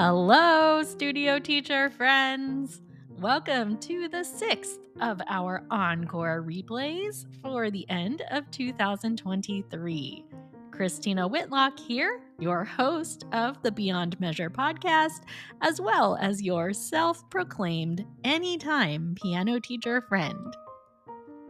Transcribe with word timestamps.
Hello, 0.00 0.80
studio 0.84 1.40
teacher 1.40 1.90
friends. 1.90 2.82
Welcome 3.18 3.78
to 3.78 4.06
the 4.06 4.22
sixth 4.22 4.78
of 5.00 5.20
our 5.26 5.64
encore 5.72 6.44
replays 6.46 7.26
for 7.42 7.68
the 7.72 7.84
end 7.90 8.22
of 8.30 8.48
2023. 8.52 10.24
Christina 10.70 11.26
Whitlock 11.26 11.76
here, 11.80 12.20
your 12.38 12.62
host 12.62 13.24
of 13.32 13.60
the 13.64 13.72
Beyond 13.72 14.20
Measure 14.20 14.50
podcast, 14.50 15.22
as 15.62 15.80
well 15.80 16.16
as 16.20 16.44
your 16.44 16.72
self 16.72 17.28
proclaimed 17.28 18.06
anytime 18.22 19.16
piano 19.20 19.58
teacher 19.58 20.00
friend. 20.02 20.54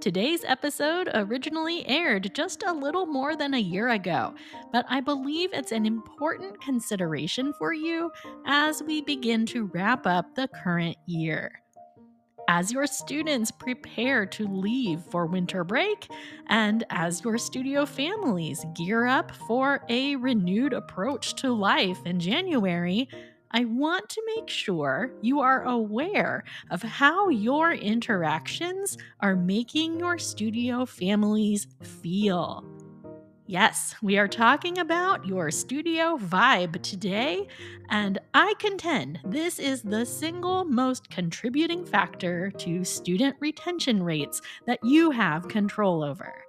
Today's 0.00 0.44
episode 0.44 1.10
originally 1.12 1.84
aired 1.88 2.32
just 2.32 2.62
a 2.64 2.72
little 2.72 3.04
more 3.04 3.34
than 3.34 3.54
a 3.54 3.58
year 3.58 3.88
ago, 3.88 4.32
but 4.72 4.86
I 4.88 5.00
believe 5.00 5.50
it's 5.52 5.72
an 5.72 5.84
important 5.84 6.60
consideration 6.62 7.52
for 7.58 7.72
you 7.72 8.12
as 8.46 8.80
we 8.80 9.02
begin 9.02 9.44
to 9.46 9.64
wrap 9.74 10.06
up 10.06 10.36
the 10.36 10.46
current 10.62 10.96
year. 11.06 11.62
As 12.46 12.70
your 12.70 12.86
students 12.86 13.50
prepare 13.50 14.24
to 14.26 14.46
leave 14.46 15.02
for 15.10 15.26
winter 15.26 15.64
break, 15.64 16.08
and 16.46 16.84
as 16.90 17.24
your 17.24 17.36
studio 17.36 17.84
families 17.84 18.64
gear 18.76 19.04
up 19.04 19.34
for 19.48 19.84
a 19.88 20.14
renewed 20.14 20.74
approach 20.74 21.34
to 21.42 21.52
life 21.52 21.98
in 22.06 22.20
January, 22.20 23.08
I 23.50 23.64
want 23.64 24.08
to 24.10 24.22
make 24.36 24.48
sure 24.48 25.12
you 25.22 25.40
are 25.40 25.64
aware 25.64 26.44
of 26.70 26.82
how 26.82 27.30
your 27.30 27.72
interactions 27.72 28.98
are 29.20 29.36
making 29.36 29.98
your 29.98 30.18
studio 30.18 30.84
families 30.84 31.66
feel. 31.82 32.64
Yes, 33.46 33.94
we 34.02 34.18
are 34.18 34.28
talking 34.28 34.76
about 34.76 35.26
your 35.26 35.50
studio 35.50 36.18
vibe 36.18 36.82
today, 36.82 37.48
and 37.88 38.18
I 38.34 38.52
contend 38.58 39.20
this 39.24 39.58
is 39.58 39.80
the 39.80 40.04
single 40.04 40.66
most 40.66 41.08
contributing 41.08 41.86
factor 41.86 42.50
to 42.50 42.84
student 42.84 43.36
retention 43.40 44.02
rates 44.02 44.42
that 44.66 44.80
you 44.84 45.10
have 45.10 45.48
control 45.48 46.04
over. 46.04 46.47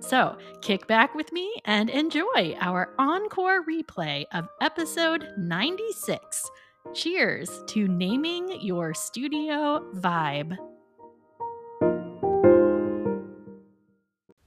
So, 0.00 0.36
kick 0.60 0.86
back 0.86 1.14
with 1.14 1.32
me 1.32 1.60
and 1.64 1.88
enjoy 1.88 2.56
our 2.60 2.92
encore 2.98 3.64
replay 3.64 4.24
of 4.32 4.48
episode 4.60 5.26
96. 5.38 6.50
Cheers 6.94 7.62
to 7.68 7.88
naming 7.88 8.60
your 8.60 8.94
studio 8.94 9.84
vibe. 9.94 10.58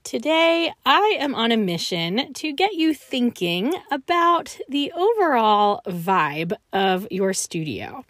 Today, 0.03 0.72
I 0.86 1.17
am 1.19 1.33
on 1.33 1.52
a 1.52 1.58
mission 1.58 2.31
to 2.33 2.53
get 2.53 2.75
you 2.75 2.94
thinking 2.94 3.73
about 3.89 4.58
the 4.69 4.91
overall 4.91 5.81
vibe 5.88 6.53
of 6.72 7.08
your 7.09 7.33
studio. 7.33 8.06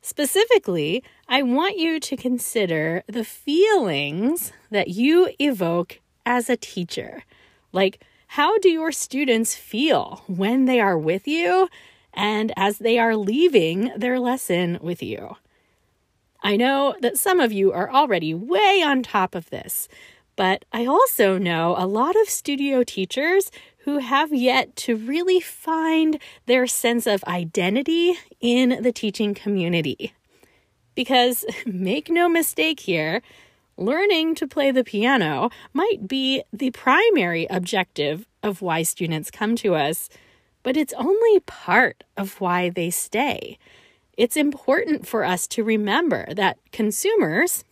Specifically, 0.00 1.04
I 1.28 1.42
want 1.42 1.76
you 1.76 2.00
to 2.00 2.16
consider 2.16 3.02
the 3.06 3.24
feelings 3.24 4.52
that 4.70 4.88
you 4.88 5.28
evoke 5.38 6.00
as 6.26 6.50
a 6.50 6.56
teacher. 6.56 7.22
Like, 7.72 8.02
how 8.26 8.58
do 8.58 8.68
your 8.68 8.92
students 8.92 9.54
feel 9.54 10.24
when 10.26 10.64
they 10.64 10.80
are 10.80 10.98
with 10.98 11.26
you 11.28 11.68
and 12.12 12.52
as 12.56 12.78
they 12.78 12.98
are 12.98 13.16
leaving 13.16 13.92
their 13.96 14.18
lesson 14.18 14.78
with 14.82 15.02
you? 15.02 15.36
I 16.42 16.56
know 16.56 16.94
that 17.00 17.16
some 17.16 17.40
of 17.40 17.52
you 17.52 17.72
are 17.72 17.90
already 17.90 18.34
way 18.34 18.82
on 18.84 19.02
top 19.02 19.34
of 19.34 19.50
this, 19.50 19.88
but 20.34 20.64
I 20.72 20.84
also 20.84 21.38
know 21.38 21.74
a 21.78 21.86
lot 21.86 22.14
of 22.20 22.28
studio 22.28 22.84
teachers 22.84 23.50
who 23.78 23.98
have 23.98 24.34
yet 24.34 24.74
to 24.76 24.96
really 24.96 25.40
find 25.40 26.20
their 26.46 26.66
sense 26.66 27.06
of 27.06 27.24
identity 27.24 28.18
in 28.40 28.82
the 28.82 28.92
teaching 28.92 29.32
community. 29.32 30.12
Because 30.94 31.44
make 31.66 32.10
no 32.10 32.28
mistake 32.28 32.80
here, 32.80 33.22
learning 33.76 34.34
to 34.36 34.46
play 34.46 34.70
the 34.70 34.84
piano 34.84 35.50
might 35.72 36.08
be 36.08 36.42
the 36.52 36.70
primary 36.70 37.46
objective 37.50 38.26
of 38.42 38.62
why 38.62 38.82
students 38.82 39.30
come 39.30 39.56
to 39.56 39.74
us, 39.74 40.08
but 40.62 40.76
it's 40.76 40.94
only 40.94 41.40
part 41.40 42.04
of 42.16 42.40
why 42.40 42.70
they 42.70 42.90
stay. 42.90 43.58
It's 44.16 44.36
important 44.36 45.06
for 45.06 45.24
us 45.24 45.46
to 45.48 45.62
remember 45.62 46.32
that 46.34 46.58
consumers, 46.72 47.64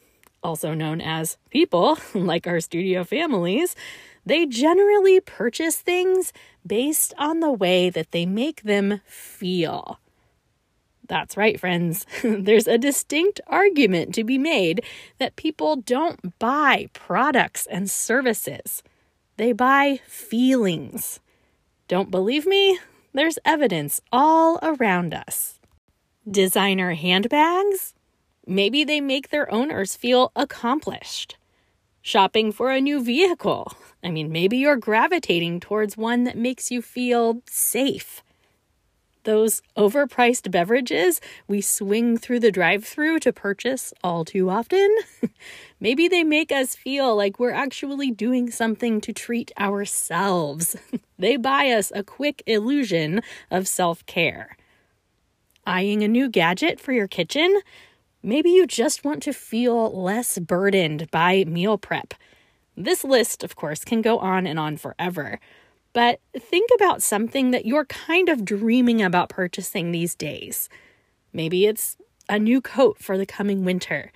also 0.42 0.74
known 0.74 1.00
as 1.00 1.38
people 1.50 1.98
like 2.14 2.46
our 2.46 2.60
studio 2.60 3.02
families, 3.04 3.74
they 4.26 4.46
generally 4.46 5.20
purchase 5.20 5.76
things 5.76 6.32
based 6.66 7.14
on 7.18 7.40
the 7.40 7.52
way 7.52 7.90
that 7.90 8.10
they 8.10 8.26
make 8.26 8.62
them 8.62 9.00
feel. 9.06 9.98
That's 11.06 11.36
right, 11.36 11.58
friends. 11.60 12.06
There's 12.22 12.66
a 12.66 12.78
distinct 12.78 13.40
argument 13.46 14.14
to 14.14 14.24
be 14.24 14.38
made 14.38 14.84
that 15.18 15.36
people 15.36 15.76
don't 15.76 16.38
buy 16.38 16.88
products 16.92 17.66
and 17.66 17.90
services, 17.90 18.82
they 19.36 19.52
buy 19.52 20.00
feelings. 20.06 21.20
Don't 21.88 22.10
believe 22.10 22.46
me? 22.46 22.78
There's 23.12 23.38
evidence 23.44 24.00
all 24.10 24.58
around 24.62 25.12
us. 25.12 25.60
Designer 26.28 26.94
handbags? 26.94 27.94
Maybe 28.46 28.84
they 28.84 29.00
make 29.00 29.28
their 29.28 29.52
owners 29.52 29.94
feel 29.94 30.32
accomplished. 30.34 31.36
Shopping 32.00 32.52
for 32.52 32.70
a 32.70 32.80
new 32.80 33.02
vehicle? 33.02 33.72
I 34.02 34.10
mean, 34.10 34.32
maybe 34.32 34.56
you're 34.56 34.76
gravitating 34.76 35.60
towards 35.60 35.96
one 35.96 36.24
that 36.24 36.38
makes 36.38 36.70
you 36.70 36.80
feel 36.80 37.42
safe 37.46 38.23
those 39.24 39.62
overpriced 39.76 40.50
beverages 40.50 41.20
we 41.48 41.60
swing 41.60 42.16
through 42.16 42.40
the 42.40 42.52
drive 42.52 42.84
through 42.84 43.18
to 43.20 43.32
purchase 43.32 43.92
all 44.02 44.24
too 44.24 44.48
often. 44.48 44.94
Maybe 45.80 46.08
they 46.08 46.24
make 46.24 46.52
us 46.52 46.74
feel 46.74 47.16
like 47.16 47.38
we're 47.38 47.50
actually 47.50 48.10
doing 48.10 48.50
something 48.50 49.00
to 49.02 49.12
treat 49.12 49.52
ourselves. 49.58 50.76
they 51.18 51.36
buy 51.36 51.70
us 51.70 51.92
a 51.94 52.04
quick 52.04 52.42
illusion 52.46 53.20
of 53.50 53.68
self 53.68 54.04
care. 54.06 54.56
Eyeing 55.66 56.02
a 56.02 56.08
new 56.08 56.28
gadget 56.28 56.78
for 56.78 56.92
your 56.92 57.08
kitchen? 57.08 57.60
Maybe 58.22 58.50
you 58.50 58.66
just 58.66 59.04
want 59.04 59.22
to 59.24 59.32
feel 59.32 59.90
less 59.92 60.38
burdened 60.38 61.10
by 61.10 61.44
meal 61.44 61.76
prep. 61.76 62.14
This 62.76 63.04
list, 63.04 63.44
of 63.44 63.54
course, 63.54 63.84
can 63.84 64.02
go 64.02 64.18
on 64.18 64.46
and 64.46 64.58
on 64.58 64.76
forever. 64.76 65.38
But 65.94 66.20
think 66.36 66.68
about 66.74 67.02
something 67.02 67.52
that 67.52 67.64
you're 67.64 67.86
kind 67.86 68.28
of 68.28 68.44
dreaming 68.44 69.00
about 69.00 69.30
purchasing 69.30 69.92
these 69.92 70.14
days. 70.14 70.68
Maybe 71.32 71.66
it's 71.66 71.96
a 72.28 72.38
new 72.38 72.60
coat 72.60 72.98
for 72.98 73.16
the 73.16 73.24
coming 73.24 73.64
winter. 73.64 74.12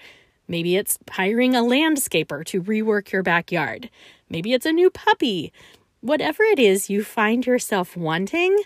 Maybe 0.49 0.77
it's 0.77 0.99
hiring 1.11 1.55
a 1.55 1.61
landscaper 1.61 2.45
to 2.47 2.63
rework 2.63 3.13
your 3.13 3.23
backyard. 3.23 3.91
Maybe 4.29 4.53
it's 4.53 4.67
a 4.67 4.73
new 4.73 4.91
puppy. 4.91 5.53
Whatever 6.01 6.43
it 6.43 6.59
is 6.59 6.91
you 6.91 7.05
find 7.05 7.47
yourself 7.47 7.97
wanting, 7.97 8.59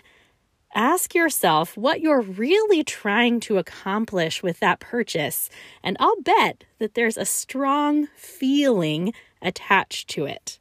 ask 0.73 1.13
yourself 1.13 1.77
what 1.77 2.01
you're 2.01 2.21
really 2.21 2.83
trying 2.83 3.39
to 3.41 3.59
accomplish 3.59 4.41
with 4.41 4.59
that 4.59 4.79
purchase, 4.79 5.51
and 5.83 5.97
I'll 5.99 6.21
bet 6.21 6.63
that 6.79 6.95
there's 6.95 7.17
a 7.17 7.25
strong 7.25 8.07
feeling 8.15 9.13
attached 9.41 10.07
to 10.09 10.25
it 10.25 10.59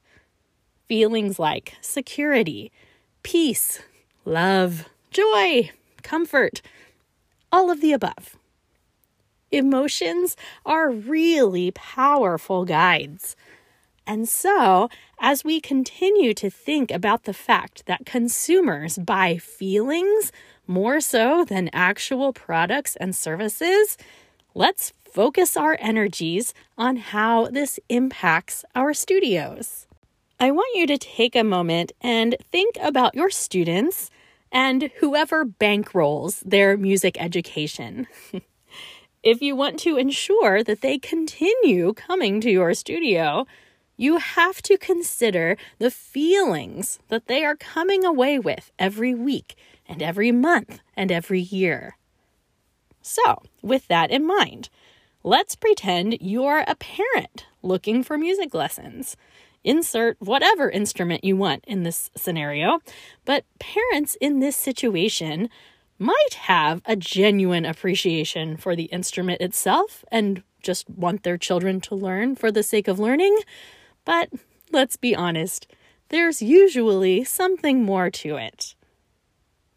feelings 0.89 1.39
like 1.39 1.75
security, 1.81 2.71
peace, 3.23 3.81
love, 4.25 4.89
joy, 5.11 5.71
comfort, 6.03 6.63
all 7.51 7.71
of 7.71 7.81
the 7.81 7.93
above. 7.93 8.37
Emotions 9.51 10.37
are 10.65 10.91
really 10.91 11.71
powerful 11.73 12.65
guides. 12.65 13.37
And 14.07 14.29
so, 14.29 14.89
as 15.21 15.45
we 15.45 15.61
continue 15.61 16.35
to 16.35 16.51
think 16.51 16.91
about 16.91 17.25
the 17.25 17.35
fact 17.35 17.87
that 17.87 18.07
consumers 18.07 18.99
buy 18.99 19.37
feelings 19.37 20.33
more 20.67 21.01
so 21.01 21.45
than 21.45 21.71
actual 21.73 22.33
products 22.33 22.97
and 22.97 23.15
services, 23.15 23.97
let's 24.55 24.93
focus 25.05 25.57
our 25.57 25.77
energies 25.79 26.55
on 26.79 26.97
how 26.97 27.47
this 27.49 27.79
impacts 27.89 28.65
our 28.75 28.95
studios. 28.95 29.87
I 30.41 30.51
want 30.51 30.75
you 30.75 30.87
to 30.89 30.99
take 30.99 31.37
a 31.37 31.45
moment 31.45 31.93
and 32.01 32.37
think 32.51 32.77
about 32.81 33.15
your 33.15 33.31
students 33.31 34.11
and 34.51 34.91
whoever 34.99 35.45
bankrolls 35.45 36.43
their 36.45 36.77
music 36.77 37.21
education. 37.21 38.07
if 39.23 39.41
you 39.41 39.55
want 39.55 39.79
to 39.81 39.97
ensure 39.97 40.63
that 40.63 40.81
they 40.81 40.99
continue 40.99 41.95
coming 41.95 42.41
to 42.41 42.51
your 42.51 42.75
studio, 42.75 43.47
you 43.97 44.19
have 44.19 44.61
to 44.63 44.77
consider 44.77 45.57
the 45.79 45.91
feelings 45.91 46.99
that 47.09 47.27
they 47.27 47.45
are 47.45 47.57
coming 47.57 48.05
away 48.05 48.39
with 48.39 48.73
every 48.79 49.15
week 49.15 49.55
and 49.87 50.03
every 50.03 50.33
month 50.33 50.81
and 50.97 51.13
every 51.13 51.41
year. 51.41 51.97
So, 53.01 53.43
with 53.63 53.87
that 53.89 54.11
in 54.11 54.27
mind, 54.27 54.71
let's 55.23 55.55
pretend 55.55 56.19
you're 56.21 56.65
a 56.67 56.75
parent 56.75 57.47
looking 57.63 58.03
for 58.03 58.19
music 58.19 58.55
lessons 58.55 59.17
insert 59.65 60.17
whatever 60.21 60.71
instrument 60.71 61.25
you 61.25 61.37
want 61.37 61.65
in 61.67 61.83
this 61.83 62.11
scenario. 62.17 62.81
But 63.25 63.45
parents 63.59 64.17
in 64.21 64.41
this 64.41 64.57
situation 64.57 65.49
might 65.99 66.35
have 66.35 66.83
a 66.85 66.97
genuine 66.97 67.65
appreciation 67.65 68.57
for 68.57 68.75
the 68.75 68.85
instrument 68.85 69.41
itself 69.41 70.05
and 70.11 70.43
just 70.63 70.89
want 70.91 71.23
their 71.23 71.39
children 71.39 71.81
to 71.83 71.95
learn 71.95 72.35
for 72.35 72.51
the 72.51 72.63
sake 72.63 72.89
of 72.89 72.99
learning. 72.99 73.39
But 74.05 74.31
let's 74.73 74.97
be 74.97 75.15
honest, 75.15 75.67
there's 76.09 76.43
usually 76.43 77.25
something 77.25 77.85
more 77.85 78.11
to 78.11 78.37
it. 78.37 78.75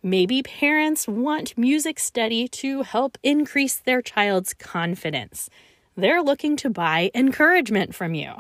Maybe 0.02 0.44
parents 0.44 1.08
want 1.08 1.58
music 1.58 2.00
study 2.00 2.48
to 2.50 2.84
help 2.84 3.18
increase 3.24 3.78
their 3.78 4.02
child's 4.02 4.54
confidence. 4.54 5.50
They're 5.98 6.22
looking 6.22 6.56
to 6.58 6.70
buy 6.70 7.10
encouragement 7.16 7.96
from 7.96 8.14
you. 8.14 8.34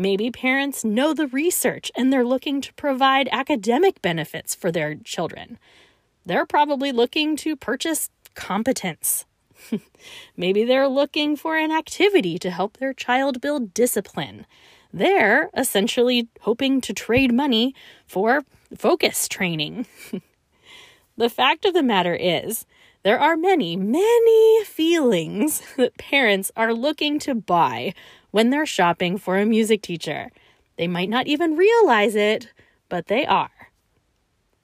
Maybe 0.00 0.30
parents 0.30 0.82
know 0.82 1.12
the 1.12 1.26
research 1.26 1.92
and 1.94 2.10
they're 2.10 2.24
looking 2.24 2.62
to 2.62 2.72
provide 2.72 3.28
academic 3.30 4.00
benefits 4.00 4.54
for 4.54 4.72
their 4.72 4.94
children. 4.94 5.58
They're 6.24 6.46
probably 6.46 6.90
looking 6.90 7.36
to 7.36 7.54
purchase 7.54 8.08
competence. 8.34 9.26
Maybe 10.38 10.64
they're 10.64 10.88
looking 10.88 11.36
for 11.36 11.58
an 11.58 11.70
activity 11.70 12.38
to 12.38 12.50
help 12.50 12.78
their 12.78 12.94
child 12.94 13.42
build 13.42 13.74
discipline. 13.74 14.46
They're 14.90 15.50
essentially 15.54 16.28
hoping 16.40 16.80
to 16.80 16.94
trade 16.94 17.34
money 17.34 17.74
for 18.06 18.40
focus 18.74 19.28
training. 19.28 19.84
The 21.20 21.28
fact 21.28 21.66
of 21.66 21.74
the 21.74 21.82
matter 21.82 22.14
is, 22.14 22.64
there 23.02 23.20
are 23.20 23.36
many, 23.36 23.76
many 23.76 24.64
feelings 24.64 25.60
that 25.76 25.98
parents 25.98 26.50
are 26.56 26.72
looking 26.72 27.18
to 27.18 27.34
buy 27.34 27.92
when 28.30 28.50
they're 28.50 28.66
shopping 28.66 29.18
for 29.18 29.38
a 29.38 29.46
music 29.46 29.82
teacher. 29.82 30.30
They 30.76 30.88
might 30.88 31.08
not 31.08 31.26
even 31.26 31.56
realize 31.56 32.14
it, 32.14 32.48
but 32.88 33.06
they 33.06 33.26
are. 33.26 33.50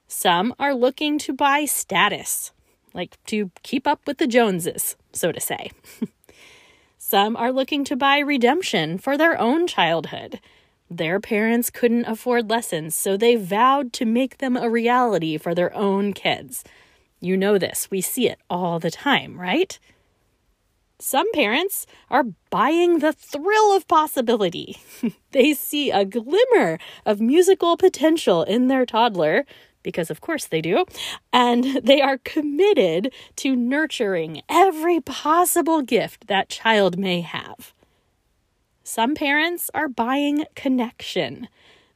Some 0.07 0.55
are 0.57 0.73
looking 0.73 1.17
to 1.19 1.33
buy 1.33 1.65
status, 1.65 2.51
like 2.93 3.17
to 3.25 3.51
keep 3.63 3.85
up 3.85 4.01
with 4.07 4.17
the 4.17 4.27
Joneses, 4.27 4.95
so 5.11 5.31
to 5.31 5.39
say. 5.39 5.71
Some 6.97 7.35
are 7.35 7.51
looking 7.51 7.83
to 7.85 7.95
buy 7.95 8.19
redemption 8.19 8.97
for 8.97 9.17
their 9.17 9.39
own 9.39 9.67
childhood. 9.67 10.39
Their 10.89 11.19
parents 11.19 11.69
couldn't 11.69 12.05
afford 12.05 12.49
lessons, 12.49 12.95
so 12.95 13.17
they 13.17 13.35
vowed 13.35 13.91
to 13.93 14.05
make 14.05 14.37
them 14.37 14.55
a 14.55 14.69
reality 14.69 15.37
for 15.37 15.53
their 15.53 15.73
own 15.75 16.13
kids. 16.13 16.63
You 17.19 17.35
know 17.35 17.57
this, 17.57 17.89
we 17.91 18.01
see 18.01 18.27
it 18.27 18.39
all 18.49 18.79
the 18.79 18.91
time, 18.91 19.39
right? 19.39 19.77
Some 20.99 21.31
parents 21.31 21.85
are 22.09 22.25
buying 22.49 22.99
the 22.99 23.13
thrill 23.13 23.75
of 23.75 23.87
possibility. 23.87 24.77
they 25.31 25.53
see 25.53 25.91
a 25.91 26.05
glimmer 26.05 26.79
of 27.05 27.21
musical 27.21 27.77
potential 27.77 28.41
in 28.41 28.67
their 28.67 28.83
toddler, 28.83 29.45
because 29.83 30.09
of 30.09 30.21
course 30.21 30.45
they 30.45 30.59
do, 30.59 30.85
and 31.31 31.63
they 31.83 32.01
are 32.01 32.17
committed 32.17 33.13
to 33.35 33.55
nurturing 33.55 34.41
every 34.49 34.99
possible 34.99 35.83
gift 35.83 36.27
that 36.27 36.49
child 36.49 36.97
may 36.97 37.21
have. 37.21 37.73
Some 38.83 39.13
parents 39.13 39.69
are 39.75 39.87
buying 39.87 40.45
connection. 40.55 41.47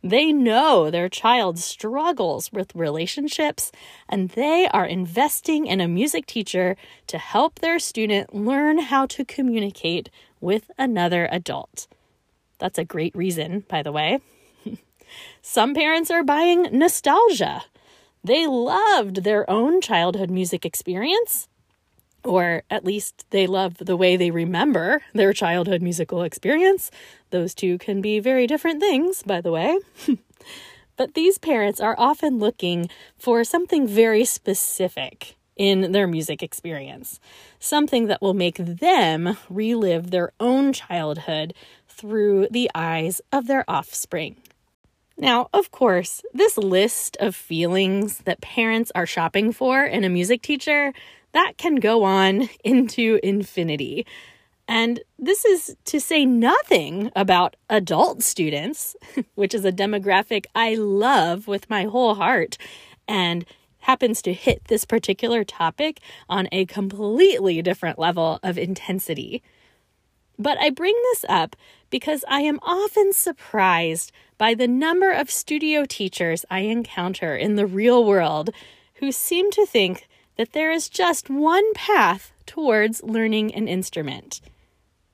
They 0.03 0.31
know 0.31 0.89
their 0.89 1.09
child 1.09 1.59
struggles 1.59 2.51
with 2.51 2.75
relationships 2.75 3.71
and 4.09 4.29
they 4.29 4.67
are 4.67 4.85
investing 4.85 5.67
in 5.67 5.79
a 5.79 5.87
music 5.87 6.25
teacher 6.25 6.75
to 7.07 7.17
help 7.19 7.59
their 7.59 7.77
student 7.77 8.33
learn 8.33 8.79
how 8.79 9.05
to 9.07 9.23
communicate 9.23 10.09
with 10.39 10.71
another 10.77 11.29
adult. 11.31 11.87
That's 12.57 12.79
a 12.79 12.85
great 12.85 13.15
reason, 13.15 13.63
by 13.67 13.83
the 13.83 13.91
way. 13.91 14.19
Some 15.41 15.75
parents 15.75 16.09
are 16.09 16.23
buying 16.23 16.63
nostalgia. 16.71 17.63
They 18.23 18.47
loved 18.47 19.23
their 19.23 19.47
own 19.49 19.81
childhood 19.81 20.31
music 20.31 20.65
experience 20.65 21.47
or 22.23 22.63
at 22.69 22.85
least 22.85 23.25
they 23.31 23.47
love 23.47 23.77
the 23.77 23.97
way 23.97 24.15
they 24.15 24.31
remember 24.31 25.01
their 25.13 25.33
childhood 25.33 25.81
musical 25.81 26.23
experience. 26.23 26.91
Those 27.31 27.55
two 27.55 27.77
can 27.77 28.01
be 28.01 28.19
very 28.19 28.45
different 28.45 28.79
things, 28.79 29.23
by 29.23 29.41
the 29.41 29.51
way. 29.51 29.79
but 30.97 31.13
these 31.13 31.37
parents 31.37 31.79
are 31.79 31.95
often 31.97 32.39
looking 32.39 32.89
for 33.17 33.43
something 33.43 33.87
very 33.87 34.23
specific 34.25 35.35
in 35.55 35.91
their 35.91 36.07
music 36.07 36.41
experience, 36.41 37.19
something 37.59 38.07
that 38.07 38.21
will 38.21 38.33
make 38.33 38.57
them 38.57 39.37
relive 39.49 40.11
their 40.11 40.31
own 40.39 40.73
childhood 40.73 41.53
through 41.87 42.47
the 42.51 42.69
eyes 42.73 43.21
of 43.31 43.47
their 43.47 43.63
offspring. 43.67 44.37
Now, 45.17 45.49
of 45.53 45.71
course, 45.71 46.23
this 46.33 46.57
list 46.57 47.15
of 47.19 47.35
feelings 47.35 48.19
that 48.19 48.41
parents 48.41 48.91
are 48.95 49.05
shopping 49.05 49.51
for 49.51 49.83
in 49.83 50.03
a 50.03 50.09
music 50.09 50.41
teacher 50.41 50.93
that 51.33 51.53
can 51.57 51.75
go 51.75 52.03
on 52.03 52.49
into 52.63 53.19
infinity. 53.21 54.05
And 54.73 55.01
this 55.19 55.43
is 55.43 55.75
to 55.83 55.99
say 55.99 56.25
nothing 56.25 57.11
about 57.13 57.57
adult 57.69 58.23
students, 58.23 58.95
which 59.35 59.53
is 59.53 59.65
a 59.65 59.71
demographic 59.71 60.45
I 60.55 60.75
love 60.75 61.45
with 61.45 61.69
my 61.69 61.83
whole 61.83 62.15
heart 62.15 62.57
and 63.05 63.43
happens 63.79 64.21
to 64.21 64.31
hit 64.31 64.63
this 64.69 64.85
particular 64.85 65.43
topic 65.43 65.99
on 66.29 66.47
a 66.53 66.65
completely 66.67 67.61
different 67.61 67.99
level 67.99 68.39
of 68.43 68.57
intensity. 68.57 69.43
But 70.39 70.57
I 70.57 70.69
bring 70.69 70.95
this 71.11 71.25
up 71.27 71.57
because 71.89 72.23
I 72.29 72.39
am 72.39 72.57
often 72.61 73.11
surprised 73.11 74.13
by 74.37 74.53
the 74.53 74.69
number 74.69 75.11
of 75.11 75.29
studio 75.29 75.83
teachers 75.83 76.45
I 76.49 76.59
encounter 76.59 77.35
in 77.35 77.57
the 77.57 77.65
real 77.67 78.05
world 78.05 78.51
who 78.95 79.11
seem 79.11 79.51
to 79.51 79.65
think 79.65 80.07
that 80.37 80.53
there 80.53 80.71
is 80.71 80.87
just 80.87 81.29
one 81.29 81.73
path 81.73 82.31
towards 82.45 83.03
learning 83.03 83.53
an 83.53 83.67
instrument. 83.67 84.39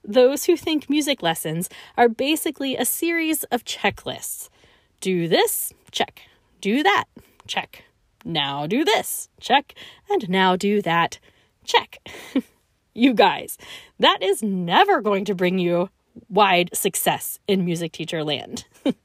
Those 0.07 0.45
who 0.45 0.56
think 0.56 0.89
music 0.89 1.21
lessons 1.21 1.69
are 1.98 2.07
basically 2.07 2.77
a 2.77 2.86
series 2.86 3.44
of 3.45 3.65
checklists. 3.65 4.48
Do 5.01 5.27
this, 5.27 5.74
check. 5.92 6.21
Do 6.62 6.81
that, 6.81 7.06
check. 7.45 7.83
Now 8.24 8.65
do 8.68 8.86
this, 8.86 9.27
check. 9.39 9.74
And 10.09 10.30
now 10.30 10.56
do 10.56 10.81
that, 10.81 11.19
check. 11.65 11.98
you 12.94 13.13
guys, 13.13 13.57
that 14.00 14.24
is 14.24 14.42
never 14.42 15.01
going 15.01 15.25
to 15.25 15.36
bring 15.36 15.59
you 15.59 15.89
wide 16.30 16.69
success 16.74 17.39
in 17.45 17.65
music 17.65 17.92
teacher 17.92 18.24
land. 18.24 18.65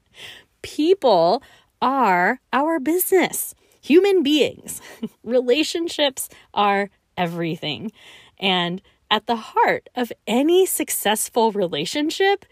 People 0.62 1.42
are 1.80 2.40
our 2.52 2.78
business 2.78 3.54
human 3.82 4.22
beings. 4.22 4.80
Relationships 5.24 6.28
are 6.54 6.88
everything. 7.16 7.92
And 8.38 8.80
at 9.12 9.26
the 9.26 9.36
heart 9.36 9.90
of 9.94 10.10
any 10.26 10.64
successful 10.64 11.52
relationship 11.52 12.46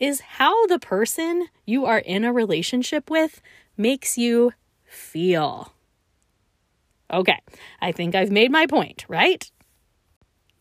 is 0.00 0.20
how 0.20 0.66
the 0.66 0.78
person 0.78 1.48
you 1.66 1.84
are 1.84 1.98
in 1.98 2.24
a 2.24 2.32
relationship 2.32 3.10
with 3.10 3.42
makes 3.76 4.16
you 4.16 4.52
feel. 4.86 5.74
Okay, 7.12 7.38
I 7.82 7.92
think 7.92 8.14
I've 8.14 8.30
made 8.30 8.50
my 8.50 8.66
point, 8.66 9.04
right? 9.08 9.48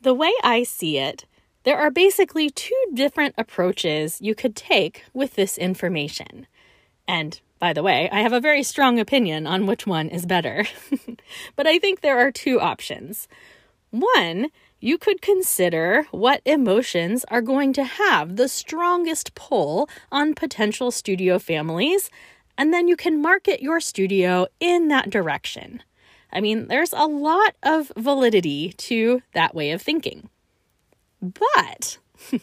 The 0.01 0.13
way 0.13 0.33
I 0.43 0.63
see 0.63 0.97
it, 0.97 1.25
there 1.63 1.77
are 1.77 1.89
basically 1.89 2.49
two 2.49 2.83
different 2.93 3.33
approaches 3.37 4.19
you 4.21 4.35
could 4.35 4.57
take 4.57 5.05
with 5.13 5.35
this 5.35 5.57
information. 5.57 6.47
And 7.07 7.39
by 7.59 7.71
the 7.71 7.81
way, 7.81 8.09
I 8.11 8.19
have 8.21 8.33
a 8.33 8.41
very 8.41 8.61
strong 8.61 8.99
opinion 8.99 9.47
on 9.47 9.65
which 9.65 9.87
one 9.87 10.09
is 10.09 10.25
better. 10.25 10.65
but 11.55 11.65
I 11.65 11.79
think 11.79 12.01
there 12.01 12.19
are 12.19 12.31
two 12.31 12.59
options. 12.59 13.29
One, 13.91 14.49
you 14.85 14.99
could 14.99 15.19
consider 15.19 16.05
what 16.11 16.43
emotions 16.45 17.25
are 17.29 17.41
going 17.41 17.73
to 17.73 17.83
have 17.83 18.35
the 18.35 18.47
strongest 18.47 19.33
pull 19.33 19.89
on 20.11 20.35
potential 20.35 20.91
studio 20.91 21.39
families, 21.39 22.11
and 22.55 22.71
then 22.71 22.87
you 22.87 22.95
can 22.95 23.19
market 23.19 23.63
your 23.63 23.79
studio 23.79 24.45
in 24.59 24.87
that 24.89 25.09
direction. 25.09 25.81
I 26.31 26.39
mean, 26.39 26.67
there's 26.67 26.93
a 26.93 27.07
lot 27.07 27.55
of 27.63 27.91
validity 27.97 28.73
to 28.73 29.23
that 29.33 29.55
way 29.55 29.71
of 29.71 29.81
thinking. 29.81 30.29
But 31.19 31.97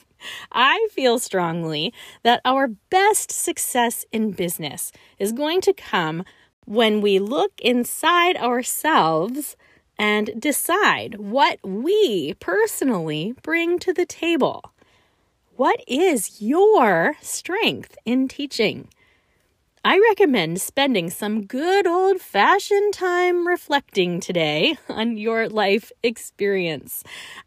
I 0.53 0.89
feel 0.91 1.21
strongly 1.21 1.95
that 2.25 2.41
our 2.45 2.67
best 2.67 3.31
success 3.31 4.05
in 4.11 4.33
business 4.33 4.91
is 5.17 5.31
going 5.31 5.61
to 5.61 5.73
come 5.73 6.25
when 6.65 7.01
we 7.01 7.21
look 7.21 7.53
inside 7.61 8.37
ourselves 8.37 9.57
and 9.99 10.31
decide 10.41 11.19
what 11.19 11.59
we 11.63 12.35
personally 12.41 13.35
bring 13.43 13.79
to 13.81 13.93
the 13.93 14.07
table. 14.07 14.73
What 15.57 15.83
is 15.87 16.41
your 16.41 17.15
strength 17.21 17.97
in 18.05 18.29
teaching? 18.29 18.89
I 19.85 19.99
recommend 19.99 20.61
spending 20.61 21.11
some 21.11 21.45
good 21.45 21.89
old 21.89 22.21
fashioned 22.21 22.95
time 22.95 23.49
reflecting 23.49 24.21
today 24.21 24.77
on 24.89 25.17
your 25.17 25.49
life 25.49 25.91
experience 26.05 27.03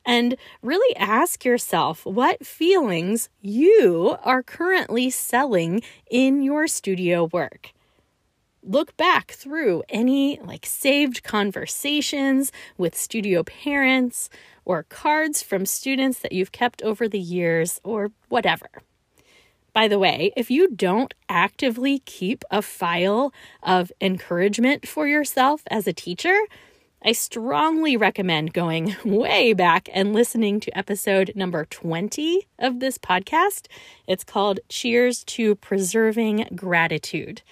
and 0.06 0.36
really 0.62 0.94
ask 0.98 1.46
yourself 1.46 2.06
what 2.06 2.46
feelings 2.46 3.30
you 3.42 4.18
are 4.22 4.44
currently 4.44 5.10
selling 5.10 5.82
in 6.12 6.42
your 6.42 6.68
studio 6.68 7.24
work. 7.32 7.72
Look 8.66 8.96
back 8.98 9.32
through 9.32 9.84
any 9.90 10.40
like 10.44 10.66
saved 10.66 11.24
conversations 11.24 12.52
with 12.78 12.98
studio 12.98 13.44
parents 13.44 14.30
or 14.66 14.84
cards 14.84 15.44
from 15.44 15.66
students 15.66 16.20
that 16.20 16.32
you've 16.32 16.52
kept 16.52 16.82
over 16.82 17.08
the 17.08 17.20
years 17.20 17.80
or 17.84 18.12
whatever. 18.30 18.68
By 19.74 19.88
the 19.88 20.00
way, 20.00 20.32
if 20.38 20.50
you 20.50 20.70
don't 20.70 21.14
actively 21.28 22.00
keep 22.00 22.44
a 22.50 22.62
file 22.62 23.34
of 23.62 23.92
encouragement 24.00 24.88
for 24.88 25.06
yourself 25.06 25.64
as 25.70 25.86
a 25.86 25.94
teacher, 25.94 26.38
I 27.04 27.12
strongly 27.12 27.98
recommend 27.98 28.54
going 28.54 28.96
way 29.06 29.54
back 29.54 29.90
and 29.94 30.14
listening 30.14 30.60
to 30.62 30.76
episode 30.76 31.34
number 31.36 31.66
20 31.66 32.48
of 32.58 32.80
this 32.80 32.98
podcast. 32.98 33.68
It's 34.08 34.24
called 34.24 34.60
Cheers 34.70 35.24
to 35.26 35.56
Preserving 35.56 36.48
Gratitude. 36.56 37.44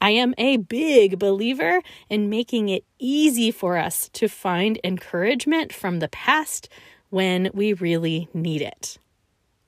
I 0.00 0.10
am 0.10 0.34
a 0.38 0.56
big 0.56 1.18
believer 1.18 1.82
in 2.08 2.30
making 2.30 2.68
it 2.68 2.84
easy 2.98 3.50
for 3.50 3.76
us 3.76 4.08
to 4.14 4.28
find 4.28 4.80
encouragement 4.82 5.72
from 5.72 5.98
the 5.98 6.08
past 6.08 6.68
when 7.10 7.50
we 7.52 7.72
really 7.72 8.28
need 8.32 8.62
it. 8.62 8.98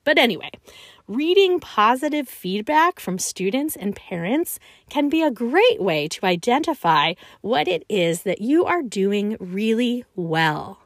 But 0.03 0.17
anyway, 0.17 0.49
reading 1.07 1.59
positive 1.59 2.27
feedback 2.27 2.99
from 2.99 3.19
students 3.19 3.75
and 3.75 3.95
parents 3.95 4.59
can 4.89 5.07
be 5.07 5.21
a 5.21 5.31
great 5.31 5.81
way 5.81 6.07
to 6.09 6.25
identify 6.25 7.13
what 7.41 7.67
it 7.67 7.85
is 7.87 8.23
that 8.23 8.41
you 8.41 8.65
are 8.65 8.81
doing 8.81 9.37
really 9.39 10.03
well. 10.15 10.79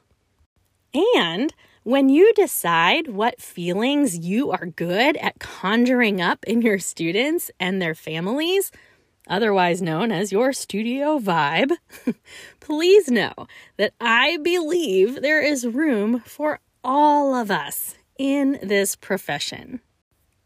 And 1.16 1.54
when 1.84 2.10
you 2.10 2.34
decide 2.34 3.08
what 3.08 3.42
feelings 3.42 4.18
you 4.18 4.52
are 4.52 4.66
good 4.66 5.16
at 5.18 5.40
conjuring 5.40 6.20
up 6.20 6.44
in 6.46 6.62
your 6.62 6.80
students 6.80 7.50
and 7.60 7.82
their 7.82 7.96
families, 7.96 8.72
otherwise 9.30 9.82
known 9.82 10.12
as 10.12 10.32
your 10.32 10.54
studio 10.54 11.20
vibe, 11.20 11.72
please 12.60 13.10
know 13.10 13.34
that 13.78 13.94
I 14.00 14.38
believe 14.38 15.22
there 15.22 15.42
is 15.42 15.68
room 15.68 16.22
for 16.22 16.60
all 16.84 17.36
of 17.36 17.52
us 17.52 17.96
in 18.18 18.60
this 18.64 18.96
profession. 18.96 19.82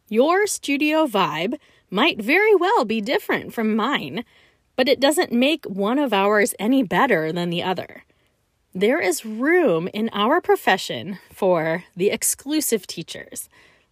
Your 0.10 0.48
studio 0.48 1.08
vibe 1.08 1.58
might 1.90 2.22
very 2.22 2.56
well 2.56 2.86
be 2.86 3.02
different 3.02 3.54
from 3.54 3.76
mine, 3.76 4.26
but 4.76 4.90
it 4.90 5.00
doesn't 5.00 5.32
make 5.32 5.66
one 5.66 6.00
of 6.00 6.14
ours 6.14 6.54
any 6.60 6.84
better 6.84 7.32
than 7.32 7.50
the 7.50 7.64
other. 7.64 8.04
There 8.74 9.00
is 9.00 9.26
room 9.26 9.90
in 9.94 10.10
our 10.14 10.40
profession 10.40 11.20
for 11.32 11.84
the 11.96 12.10
exclusive 12.10 12.88
teachers 12.88 13.50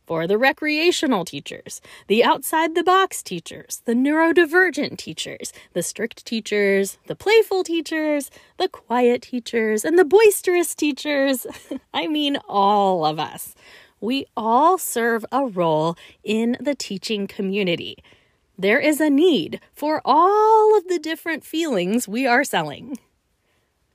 for 0.10 0.26
the 0.26 0.40
recreational 0.40 1.24
teachers, 1.24 1.82
the 2.08 2.24
outside 2.24 2.74
the 2.74 2.84
box 2.84 3.22
teachers, 3.22 3.84
the 3.86 3.94
neurodivergent 3.94 4.98
teachers, 4.98 5.54
the 5.74 5.84
strict 5.84 6.26
teachers, 6.26 6.98
the 7.06 7.16
playful 7.16 7.64
teachers, 7.64 8.32
the 8.58 8.68
quiet 8.68 9.22
teachers, 9.22 9.86
and 9.86 10.00
the 10.00 10.04
boisterous 10.04 10.74
teachers. 10.74 11.46
I 11.94 12.08
mean, 12.08 12.38
all 12.50 13.06
of 13.06 13.20
us. 13.20 13.54
We 14.02 14.26
all 14.36 14.80
serve 14.80 15.24
a 15.32 15.46
role 15.46 15.96
in 16.24 16.58
the 16.60 16.74
teaching 16.74 17.28
community. 17.28 17.96
There 18.58 18.80
is 18.80 19.00
a 19.00 19.12
need 19.12 19.60
for 19.74 20.02
all 20.04 20.76
of 20.76 20.88
the 20.88 20.98
different 20.98 21.44
feelings 21.44 22.08
we 22.08 22.26
are 22.26 22.44
selling. 22.44 22.98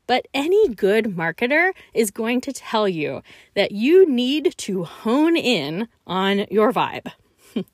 But 0.07 0.27
any 0.35 0.69
good 0.69 1.17
marketer 1.17 1.73
is 1.93 2.11
going 2.11 2.41
to 2.43 2.53
tell 2.53 2.89
you 2.89 3.23
that 3.55 3.73
you 3.73 4.09
need 4.09 4.55
to 4.59 4.85
hone 4.85 5.37
in 5.37 5.89
on 6.07 6.47
your 6.51 6.73
vibe. 6.73 7.11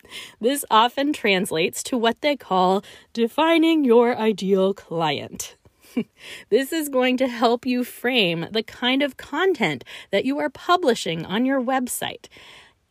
this 0.41 0.65
often 0.71 1.13
translates 1.13 1.83
to 1.85 1.99
what 1.99 2.21
they 2.21 2.37
call 2.37 2.85
defining 3.13 3.85
your 3.85 4.17
ideal 4.17 4.75
client. 4.75 5.57
this 6.51 6.73
is 6.73 6.89
going 6.89 7.17
to 7.17 7.29
help 7.29 7.67
you 7.67 7.85
frame 7.85 8.47
the 8.51 8.63
kind 8.63 9.03
of 9.03 9.17
content 9.17 9.85
that 10.11 10.25
you 10.25 10.39
are 10.39 10.51
publishing 10.51 11.25
on 11.25 11.45
your 11.45 11.61
website, 11.61 12.29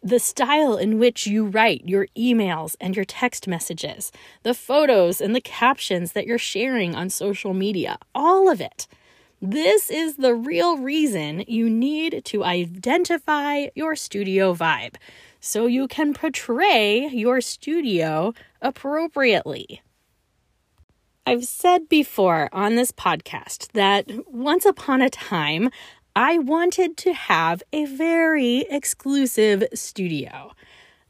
the 0.02 0.20
style 0.20 0.78
in 0.78 0.98
which 0.98 1.28
you 1.28 1.46
write 1.46 1.82
your 1.86 2.08
emails 2.18 2.76
and 2.80 2.96
your 2.96 3.06
text 3.06 3.48
messages, 3.48 4.12
the 4.44 4.54
photos 4.54 5.22
and 5.22 5.36
the 5.36 5.42
captions 5.42 6.14
that 6.14 6.26
you're 6.26 6.38
sharing 6.38 6.96
on 6.96 7.10
social 7.10 7.54
media, 7.54 7.98
all 8.16 8.50
of 8.50 8.62
it. 8.62 8.88
This 9.42 9.90
is 9.90 10.18
the 10.18 10.36
real 10.36 10.78
reason 10.78 11.46
you 11.48 11.70
need 11.70 12.26
to 12.26 12.44
identify 12.44 13.68
your 13.74 13.96
studio 13.96 14.54
vibe 14.54 14.96
so 15.40 15.66
you 15.66 15.88
can 15.88 16.14
portray 16.14 17.08
your 17.08 17.40
studio 17.40 18.34
appropriately. 18.62 19.82
I've 21.26 21.46
said 21.46 21.88
before 21.88 22.50
on 22.52 22.76
this 22.76 22.92
podcast 22.92 23.72
that 23.72 24.12
once 24.28 24.66
upon 24.66 25.02
a 25.02 25.10
time, 25.10 25.70
I 26.18 26.38
wanted 26.40 26.98
to 26.98 27.14
have 27.14 27.64
a 27.72 27.86
very 27.86 28.66
exclusive 28.70 29.64
studio. 29.74 30.52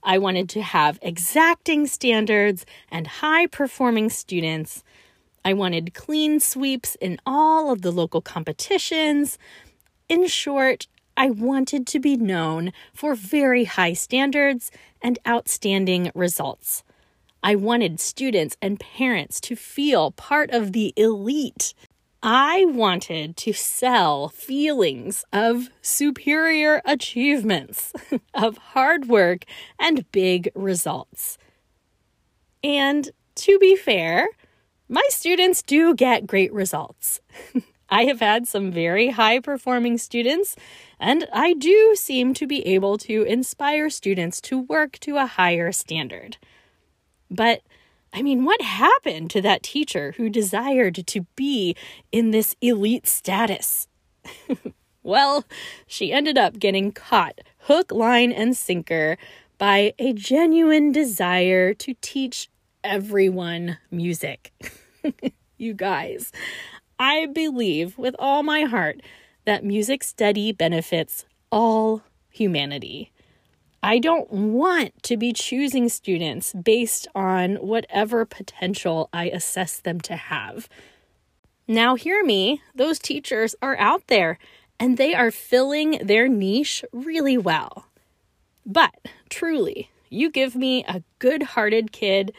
I 0.03 0.19
wanted 0.19 0.49
to 0.49 0.61
have 0.61 0.99
exacting 1.01 1.87
standards 1.87 2.63
and 2.91 3.07
high 3.07 3.47
performing 3.47 4.11
students 4.11 4.83
I 5.49 5.53
wanted 5.53 5.95
clean 5.95 6.39
sweeps 6.39 6.93
in 7.01 7.19
all 7.25 7.71
of 7.71 7.81
the 7.81 7.89
local 7.89 8.21
competitions. 8.21 9.39
In 10.07 10.27
short, 10.27 10.85
I 11.17 11.31
wanted 11.31 11.87
to 11.87 11.99
be 11.99 12.17
known 12.17 12.71
for 12.93 13.15
very 13.15 13.63
high 13.63 13.93
standards 13.93 14.69
and 15.01 15.17
outstanding 15.27 16.11
results. 16.13 16.83
I 17.41 17.55
wanted 17.55 17.99
students 17.99 18.57
and 18.61 18.79
parents 18.79 19.41
to 19.41 19.55
feel 19.55 20.11
part 20.11 20.51
of 20.51 20.71
the 20.71 20.93
elite. 20.95 21.73
I 22.21 22.65
wanted 22.65 23.35
to 23.37 23.51
sell 23.51 24.29
feelings 24.29 25.25
of 25.33 25.69
superior 25.81 26.79
achievements, 26.85 27.91
of 28.35 28.59
hard 28.59 29.07
work, 29.07 29.45
and 29.79 30.05
big 30.11 30.51
results. 30.53 31.39
And 32.63 33.09
to 33.33 33.57
be 33.57 33.75
fair, 33.75 34.27
my 34.89 35.03
students 35.09 35.61
do 35.61 35.93
get 35.93 36.27
great 36.27 36.51
results. 36.51 37.21
I 37.89 38.05
have 38.05 38.19
had 38.19 38.47
some 38.47 38.71
very 38.71 39.09
high 39.09 39.39
performing 39.39 39.97
students, 39.97 40.55
and 40.99 41.27
I 41.31 41.53
do 41.53 41.95
seem 41.95 42.33
to 42.35 42.45
be 42.45 42.65
able 42.67 42.97
to 42.99 43.23
inspire 43.23 43.89
students 43.89 44.41
to 44.41 44.59
work 44.59 44.99
to 44.99 45.17
a 45.17 45.25
higher 45.25 45.71
standard. 45.71 46.37
But 47.31 47.61
I 48.11 48.23
mean, 48.23 48.43
what 48.43 48.61
happened 48.61 49.29
to 49.31 49.41
that 49.41 49.61
teacher 49.61 50.13
who 50.17 50.29
desired 50.29 51.05
to 51.05 51.21
be 51.35 51.75
in 52.11 52.31
this 52.31 52.55
elite 52.59 53.07
status? 53.07 53.87
well, 55.03 55.45
she 55.85 56.11
ended 56.11 56.37
up 56.37 56.57
getting 56.57 56.91
caught 56.91 57.39
hook, 57.63 57.91
line, 57.91 58.31
and 58.31 58.57
sinker 58.57 59.17
by 59.59 59.93
a 59.99 60.13
genuine 60.13 60.91
desire 60.91 61.73
to 61.75 61.93
teach 62.01 62.49
everyone 62.83 63.77
music. 63.91 64.53
you 65.57 65.73
guys, 65.73 66.31
I 66.97 67.27
believe 67.27 67.97
with 67.97 68.15
all 68.19 68.43
my 68.43 68.63
heart 68.63 69.01
that 69.45 69.63
music 69.63 70.03
study 70.03 70.51
benefits 70.51 71.25
all 71.51 72.03
humanity. 72.29 73.11
I 73.81 73.99
don't 73.99 74.29
want 74.31 75.01
to 75.03 75.15
be 75.15 75.31
choosing 75.31 75.87
students 75.87 76.53
based 76.53 77.07
on 77.15 77.55
whatever 77.55 78.25
potential 78.25 79.09
I 79.13 79.29
assess 79.29 79.79
them 79.79 80.01
to 80.01 80.15
have. 80.15 80.67
Now, 81.67 81.95
hear 81.95 82.23
me, 82.23 82.61
those 82.75 82.99
teachers 82.99 83.55
are 83.61 83.77
out 83.77 84.07
there 84.07 84.37
and 84.79 84.97
they 84.97 85.13
are 85.13 85.31
filling 85.31 85.99
their 86.03 86.27
niche 86.27 86.83
really 86.91 87.37
well. 87.37 87.85
But 88.65 88.95
truly, 89.29 89.89
you 90.09 90.29
give 90.29 90.55
me 90.55 90.83
a 90.87 91.03
good 91.19 91.43
hearted 91.43 91.91
kid 91.91 92.33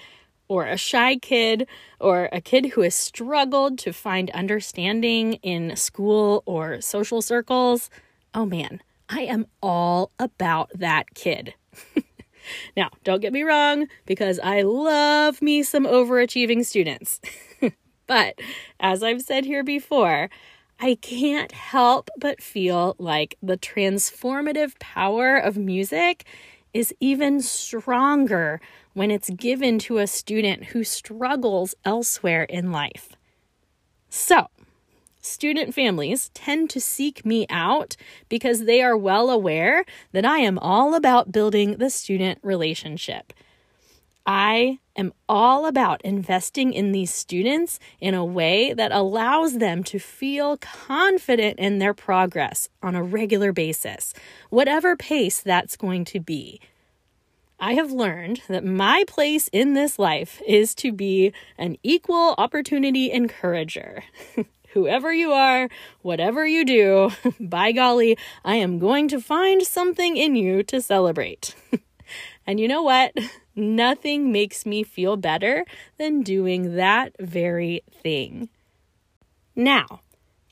or 0.50 0.66
a 0.66 0.76
shy 0.76 1.14
kid 1.14 1.68
or 2.00 2.28
a 2.32 2.40
kid 2.40 2.66
who 2.70 2.80
has 2.80 2.96
struggled 2.96 3.78
to 3.78 3.92
find 3.92 4.30
understanding 4.32 5.34
in 5.34 5.76
school 5.76 6.42
or 6.44 6.80
social 6.80 7.22
circles, 7.22 7.88
oh 8.34 8.44
man, 8.44 8.82
I 9.08 9.20
am 9.20 9.46
all 9.62 10.10
about 10.18 10.68
that 10.74 11.14
kid. 11.14 11.54
now, 12.76 12.90
don't 13.04 13.22
get 13.22 13.32
me 13.32 13.44
wrong, 13.44 13.86
because 14.06 14.40
I 14.42 14.62
love 14.62 15.40
me 15.40 15.62
some 15.62 15.84
overachieving 15.84 16.66
students. 16.66 17.20
but 18.08 18.34
as 18.80 19.04
I've 19.04 19.22
said 19.22 19.44
here 19.44 19.62
before, 19.62 20.30
I 20.80 20.96
can't 20.96 21.52
help 21.52 22.10
but 22.18 22.42
feel 22.42 22.96
like 22.98 23.36
the 23.40 23.56
transformative 23.56 24.76
power 24.80 25.36
of 25.36 25.56
music 25.56 26.24
is 26.72 26.94
even 27.00 27.40
stronger 27.40 28.60
when 28.92 29.10
it's 29.10 29.30
given 29.30 29.78
to 29.80 29.98
a 29.98 30.06
student 30.06 30.66
who 30.66 30.84
struggles 30.84 31.74
elsewhere 31.84 32.44
in 32.44 32.72
life. 32.72 33.10
So, 34.08 34.48
student 35.20 35.74
families 35.74 36.30
tend 36.34 36.70
to 36.70 36.80
seek 36.80 37.24
me 37.24 37.46
out 37.48 37.96
because 38.28 38.64
they 38.64 38.82
are 38.82 38.96
well 38.96 39.30
aware 39.30 39.84
that 40.12 40.24
I 40.24 40.38
am 40.38 40.58
all 40.58 40.94
about 40.94 41.32
building 41.32 41.76
the 41.76 41.90
student 41.90 42.38
relationship. 42.42 43.32
I 44.26 44.78
am 45.00 45.12
all 45.28 45.66
about 45.66 46.00
investing 46.02 46.72
in 46.72 46.92
these 46.92 47.12
students 47.12 47.80
in 48.00 48.14
a 48.14 48.24
way 48.24 48.72
that 48.72 48.92
allows 48.92 49.58
them 49.58 49.82
to 49.84 49.98
feel 49.98 50.58
confident 50.58 51.58
in 51.58 51.78
their 51.78 51.94
progress 51.94 52.68
on 52.82 52.94
a 52.94 53.02
regular 53.02 53.52
basis, 53.52 54.14
whatever 54.50 54.94
pace 54.94 55.40
that's 55.40 55.76
going 55.76 56.04
to 56.04 56.20
be. 56.20 56.60
I 57.58 57.74
have 57.74 57.90
learned 57.92 58.42
that 58.48 58.64
my 58.64 59.04
place 59.06 59.48
in 59.48 59.74
this 59.74 59.98
life 59.98 60.40
is 60.46 60.74
to 60.76 60.92
be 60.92 61.32
an 61.58 61.76
equal 61.82 62.34
opportunity 62.38 63.10
encourager. 63.10 64.04
Whoever 64.72 65.12
you 65.12 65.32
are, 65.32 65.68
whatever 66.00 66.46
you 66.46 66.64
do, 66.64 67.10
by 67.40 67.72
golly, 67.72 68.16
I 68.44 68.54
am 68.56 68.78
going 68.78 69.08
to 69.08 69.20
find 69.20 69.62
something 69.62 70.16
in 70.16 70.36
you 70.36 70.62
to 70.64 70.80
celebrate. 70.80 71.54
and 72.46 72.58
you 72.58 72.68
know 72.68 72.82
what? 72.82 73.12
Nothing 73.54 74.32
makes 74.32 74.64
me 74.64 74.82
feel 74.82 75.16
better 75.16 75.64
than 75.98 76.22
doing 76.22 76.76
that 76.76 77.14
very 77.20 77.82
thing. 77.90 78.48
Now, 79.54 80.00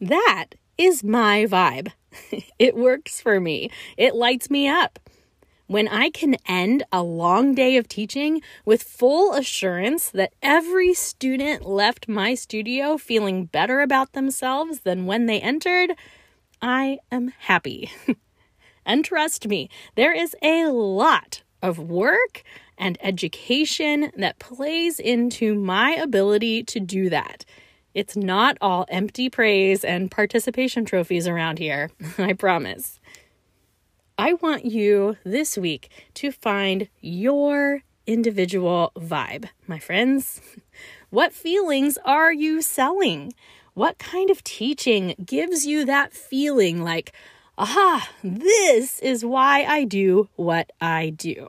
that 0.01 0.55
is 0.77 1.03
my 1.03 1.47
vibe. 1.47 1.93
it 2.59 2.77
works 2.77 3.21
for 3.21 3.41
me, 3.41 3.71
it 3.97 4.15
lights 4.15 4.51
me 4.51 4.69
up. 4.69 4.99
When 5.67 5.87
I 5.87 6.09
can 6.09 6.37
end 6.47 6.83
a 6.91 7.03
long 7.03 7.55
day 7.55 7.77
of 7.77 7.89
teaching 7.89 8.41
with 8.65 8.83
full 8.83 9.35
assurance 9.35 10.09
that 10.11 10.33
every 10.43 10.95
student 10.95 11.67
left 11.67 12.09
my 12.09 12.35
studio 12.35 12.97
feeling 12.97 13.45
better 13.45 13.83
about 13.83 14.15
themselves 14.15 14.81
than 14.81 15.05
when 15.05 15.27
they 15.27 15.41
entered, 15.41 15.93
I 16.63 17.01
am 17.13 17.35
happy. 17.39 17.91
and 18.87 19.05
trust 19.05 19.47
me, 19.47 19.69
there 19.95 20.15
is 20.15 20.35
a 20.43 20.69
lot 20.69 21.43
of 21.63 21.79
work 21.79 22.43
and 22.77 22.97
education 23.01 24.13
that 24.17 24.39
plays 24.39 25.01
into 25.01 25.55
my 25.55 25.91
ability 25.93 26.63
to 26.65 26.81
do 26.81 27.11
that. 27.11 27.45
It's 27.95 28.17
not 28.17 28.57
all 28.61 28.87
empty 28.89 29.29
praise 29.29 29.85
and 29.85 30.11
participation 30.11 30.85
trophies 30.85 31.27
around 31.27 31.59
here, 31.59 31.91
I 32.19 32.33
promise. 32.35 33.01
I 34.17 34.35
want 34.35 34.65
you 34.65 35.17
this 35.25 35.57
week 35.57 35.91
to 36.15 36.33
find 36.33 36.89
your 37.01 37.83
individual 38.07 38.93
vibe, 38.97 39.49
my 39.67 39.79
friends. 39.79 40.41
What 41.11 41.33
feelings 41.33 41.97
are 42.05 42.35
you 42.35 42.61
selling? 42.61 43.33
What 43.73 43.97
kind 43.97 44.29
of 44.29 44.45
teaching 44.45 45.15
gives 45.25 45.65
you 45.65 45.87
that 45.87 46.13
feeling 46.13 46.83
like, 46.85 47.13
aha, 47.59 48.09
this 48.23 49.01
is 49.01 49.25
why 49.25 49.65
I 49.65 49.85
do 49.85 50.29
what 50.37 50.71
I 50.81 51.11
do? 51.11 51.49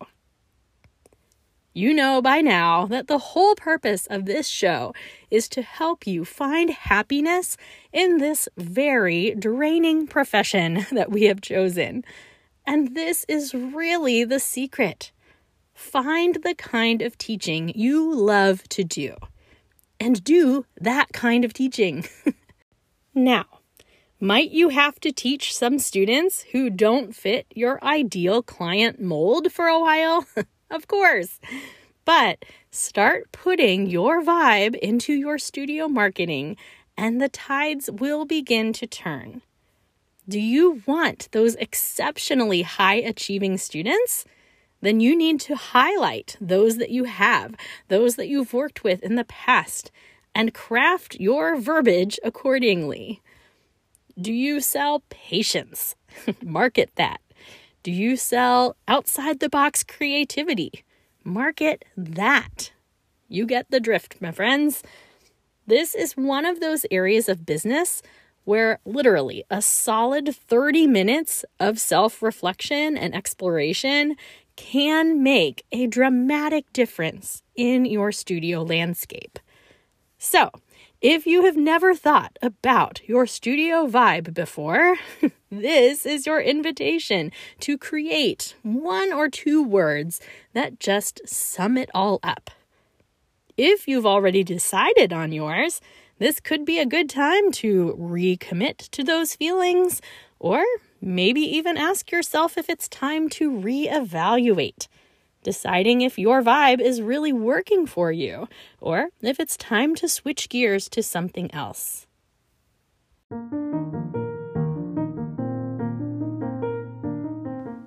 You 1.73 1.93
know 1.93 2.21
by 2.21 2.41
now 2.41 2.87
that 2.87 3.07
the 3.07 3.19
whole 3.19 3.53
purpose 3.55 4.07
of 4.07 4.25
this 4.25 4.47
show 4.47 4.93
is 5.29 5.47
to 5.49 5.61
help 5.61 6.07
you 6.07 6.25
find 6.25 6.71
happiness 6.71 7.57
in 7.93 8.17
this 8.17 8.49
very 8.57 9.35
draining 9.35 10.07
profession 10.07 10.87
that 10.91 11.11
we 11.11 11.25
have 11.25 11.41
chosen. 11.41 12.03
And 12.65 12.95
this 12.95 13.23
is 13.29 13.53
really 13.53 14.23
the 14.23 14.39
secret. 14.39 15.11
Find 15.73 16.39
the 16.43 16.55
kind 16.55 17.03
of 17.03 17.17
teaching 17.17 17.71
you 17.75 18.13
love 18.13 18.67
to 18.69 18.83
do 18.83 19.15
and 19.99 20.23
do 20.23 20.65
that 20.81 21.13
kind 21.13 21.45
of 21.45 21.53
teaching. 21.53 22.05
now, 23.13 23.58
might 24.19 24.51
you 24.51 24.69
have 24.69 24.99
to 24.99 25.11
teach 25.11 25.55
some 25.55 25.79
students 25.79 26.41
who 26.51 26.69
don't 26.69 27.15
fit 27.15 27.45
your 27.55 27.83
ideal 27.83 28.43
client 28.43 28.99
mold 28.99 29.51
for 29.51 29.67
a 29.67 29.79
while? 29.79 30.25
of 30.69 30.88
course. 30.88 31.39
But 32.03 32.43
start 32.71 33.31
putting 33.31 33.88
your 33.88 34.21
vibe 34.21 34.75
into 34.75 35.13
your 35.13 35.38
studio 35.38 35.88
marketing, 35.88 36.57
and 36.97 37.21
the 37.21 37.29
tides 37.29 37.89
will 37.89 38.25
begin 38.25 38.73
to 38.73 38.88
turn. 38.88 39.41
Do 40.27 40.39
you 40.39 40.82
want 40.86 41.29
those 41.32 41.55
exceptionally 41.55 42.63
high 42.63 42.95
achieving 42.95 43.58
students? 43.58 44.25
Then 44.82 44.99
you 44.99 45.15
need 45.15 45.39
to 45.41 45.55
highlight 45.55 46.36
those 46.41 46.77
that 46.77 46.89
you 46.89 47.05
have, 47.05 47.55
those 47.88 48.15
that 48.15 48.27
you've 48.27 48.53
worked 48.53 48.84
with 48.84 49.01
in 49.01 49.15
the 49.15 49.23
past, 49.23 49.91
and 50.36 50.53
craft 50.53 51.15
your 51.19 51.55
verbiage 51.60 52.19
accordingly. 52.23 53.21
Do 54.19 54.34
you 54.34 54.60
sell 54.60 55.03
patience? 55.10 55.95
Market 56.43 56.91
that. 56.95 57.21
Do 57.84 57.91
you 57.91 58.17
sell 58.17 58.75
outside 58.88 59.39
the 59.39 59.49
box 59.49 59.84
creativity? 59.84 60.84
Market 61.23 61.86
that. 61.95 62.71
You 63.29 63.45
get 63.45 63.69
the 63.69 63.79
drift, 63.79 64.15
my 64.19 64.32
friends. 64.32 64.84
This 65.67 65.95
is 65.95 66.17
one 66.17 66.45
of 66.45 66.60
those 66.60 66.86
areas 66.91 67.29
of 67.29 67.45
business 67.45 68.01
where 68.43 68.79
literally 68.84 69.43
a 69.49 69.62
solid 69.62 70.36
30 70.36 70.88
minutes 70.88 71.45
of 71.60 71.79
self 71.79 72.21
reflection 72.21 72.97
and 72.97 73.15
exploration 73.15 74.15
can 74.55 75.23
make 75.23 75.63
a 75.71 75.88
dramatic 75.88 76.65
difference 76.73 77.43
in 77.55 77.86
your 77.86 78.12
studio 78.12 78.63
landscape. 78.63 79.39
So, 80.17 80.49
if 81.01 81.25
you 81.25 81.45
have 81.45 81.55
never 81.55 81.95
thought 81.95 82.38
about 82.41 83.01
your 83.07 83.25
studio 83.25 83.88
vibe 83.88 84.33
before, 84.33 84.97
this 85.51 86.05
is 86.05 86.25
your 86.25 86.41
invitation 86.41 87.31
to 87.62 87.77
create 87.77 88.55
one 88.63 89.13
or 89.13 89.29
two 89.29 89.63
words 89.63 90.19
that 90.53 90.79
just 90.79 91.21
sum 91.25 91.77
it 91.77 91.89
all 91.93 92.19
up. 92.21 92.51
If 93.55 93.88
you've 93.88 94.05
already 94.05 94.43
decided 94.43 95.13
on 95.13 95.31
yours, 95.31 95.79
this 96.17 96.41
could 96.41 96.65
be 96.65 96.79
a 96.79 96.85
good 96.85 97.09
time 97.09 97.51
to 97.53 97.95
recommit 97.97 98.89
to 98.89 99.03
those 99.03 99.35
feelings, 99.35 100.01
or 100.38 100.65
maybe 101.01 101.41
even 101.41 101.77
ask 101.77 102.12
yourself 102.12 102.57
if 102.57 102.69
it's 102.69 102.89
time 102.89 103.29
to 103.29 103.49
reevaluate 103.49 104.88
deciding 105.43 106.02
if 106.02 106.19
your 106.19 106.41
vibe 106.41 106.82
is 106.82 107.02
really 107.02 107.34
working 107.34 107.86
for 107.86 108.12
you 108.12 108.47
or 108.80 109.10
if 109.21 109.39
it's 109.39 109.58
time 109.58 109.95
to 109.95 110.08
switch 110.08 110.49
gears 110.49 110.89
to 110.89 111.04
something 111.04 111.54
else. 111.54 112.08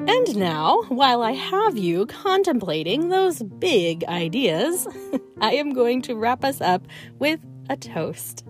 And 0.08 0.36
now, 0.36 0.82
while 0.88 1.22
I 1.22 1.32
have 1.32 1.76
you 1.76 2.06
contemplating 2.06 3.08
those 3.08 3.42
big 3.42 4.04
ideas, 4.04 4.86
I 5.40 5.54
am 5.54 5.72
going 5.72 6.02
to 6.02 6.14
wrap 6.14 6.44
us 6.44 6.60
up 6.60 6.86
with 7.18 7.40
a 7.68 7.76
toast. 7.76 8.44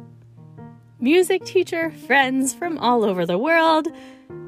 Music 1.01 1.45
teacher, 1.45 1.91
friends 2.07 2.55
from 2.55 2.79
all 2.79 3.05
over 3.05 3.27
the 3.27 3.39
world, 3.39 3.89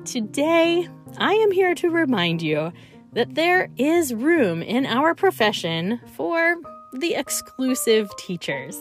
today 0.04 0.88
I 1.18 1.32
am 1.34 1.50
here 1.50 1.74
to 1.76 1.90
remind 1.90 2.42
you 2.42 2.72
that 3.14 3.34
there 3.34 3.68
is 3.76 4.12
room 4.12 4.62
in 4.62 4.86
our 4.86 5.14
profession 5.14 6.00
for 6.14 6.56
the 6.92 7.14
exclusive 7.14 8.10
teachers. 8.18 8.76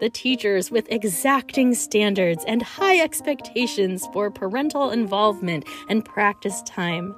The 0.00 0.10
teachers 0.10 0.70
with 0.70 0.90
exacting 0.90 1.74
standards 1.74 2.44
and 2.46 2.62
high 2.62 3.00
expectations 3.00 4.08
for 4.12 4.30
parental 4.30 4.90
involvement 4.90 5.64
and 5.88 6.04
practice 6.04 6.62
time. 6.62 7.14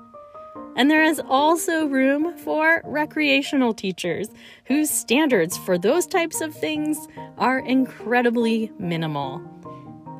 And 0.75 0.91
there 0.91 1.05
is 1.05 1.21
also 1.29 1.87
room 1.87 2.37
for 2.39 2.81
recreational 2.85 3.75
teachers 3.75 4.29
whose 4.65 4.91
standards 4.91 5.57
for 5.59 5.77
those 5.77 6.07
types 6.07 6.41
of 6.41 6.55
things 6.55 6.99
are 7.39 7.59
incredibly 7.59 8.73
minimal. 8.79 9.41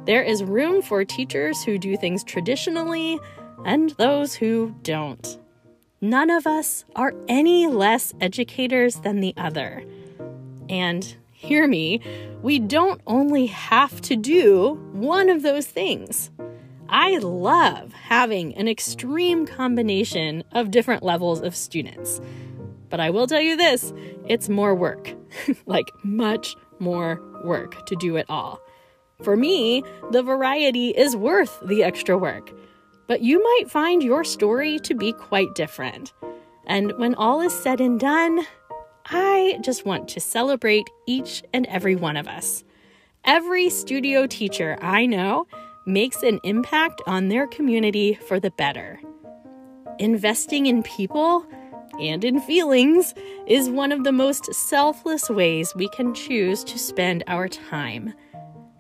There 0.05 0.23
is 0.23 0.45
room 0.45 0.83
for 0.83 1.05
teachers 1.05 1.63
who 1.63 1.79
do 1.79 1.97
things 1.97 2.23
traditionally 2.23 3.19
and 3.65 3.91
those 3.91 4.35
who 4.35 4.75
don't. 4.83 5.39
None 6.05 6.31
of 6.31 6.49
us 6.49 6.85
are 6.97 7.15
any 7.29 7.69
less 7.69 8.13
educators 8.21 8.97
than 8.97 9.21
the 9.21 9.33
other. 9.37 9.85
And 10.69 11.17
hear 11.31 11.69
me, 11.69 12.01
we 12.43 12.59
don't 12.59 13.01
only 13.07 13.47
have 13.47 14.01
to 14.03 14.17
do 14.17 14.81
one 14.91 15.29
of 15.29 15.43
those 15.43 15.69
things. 15.69 16.33
I 16.89 17.19
love 17.19 17.93
having 17.93 18.53
an 18.57 18.67
extreme 18.67 19.47
combination 19.47 20.43
of 20.51 20.73
different 20.73 21.05
levels 21.05 21.41
of 21.41 21.55
students. 21.55 22.21
But 22.91 22.99
I 22.99 23.11
will 23.11 23.29
tell 23.29 23.41
you 23.41 23.57
this 23.57 23.93
it's 24.27 24.49
more 24.49 24.75
work, 24.75 25.15
like 25.67 25.87
much 26.03 26.57
more 26.81 27.23
work 27.45 27.87
to 27.87 27.95
do 27.95 28.17
it 28.17 28.27
all. 28.29 28.61
For 29.23 29.37
me, 29.37 29.85
the 30.11 30.25
variety 30.25 30.89
is 30.89 31.15
worth 31.15 31.61
the 31.65 31.85
extra 31.85 32.19
work 32.19 32.53
but 33.13 33.21
you 33.21 33.43
might 33.43 33.71
find 33.71 34.03
your 34.03 34.25
story 34.25 34.79
to 34.79 34.95
be 34.95 35.13
quite 35.13 35.55
different. 35.55 36.15
And 36.67 36.97
when 36.97 37.15
all 37.15 37.43
is 37.43 37.53
said 37.53 37.79
and 37.79 38.01
done, 38.01 38.47
I 39.05 39.59
just 39.61 39.85
want 39.85 40.09
to 40.09 40.19
celebrate 40.19 40.89
each 41.07 41.43
and 41.53 41.67
every 41.67 41.95
one 41.95 42.17
of 42.17 42.27
us. 42.27 42.65
Every 43.27 43.69
studio 43.69 44.27
teacher 44.27 44.79
I 44.81 45.05
know 45.05 45.47
makes 45.85 46.23
an 46.23 46.41
impact 46.43 47.03
on 47.07 47.29
their 47.29 47.47
community 47.47 48.15
for 48.15 48.41
the 48.41 48.51
better. 48.53 48.99
Investing 49.99 50.65
in 50.65 50.83
people 50.83 51.47
and 52.01 52.25
in 52.25 52.41
feelings 52.41 53.13
is 53.47 53.69
one 53.69 53.93
of 53.93 54.05
the 54.05 54.13
most 54.13 54.55
selfless 54.55 55.29
ways 55.29 55.75
we 55.77 55.91
can 55.91 56.15
choose 56.15 56.65
to 56.65 56.79
spend 56.79 57.25
our 57.27 57.47
time. 57.47 58.15